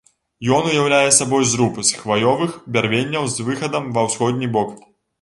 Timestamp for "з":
1.91-1.99, 3.37-3.49